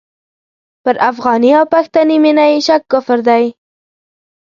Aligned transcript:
پر 0.83 0.95
افغاني 1.09 1.51
او 1.59 1.65
پښتني 1.73 2.17
مینه 2.23 2.45
یې 2.51 2.59
شک 2.67 2.81
کفر 2.91 3.19
دی. 3.27 3.45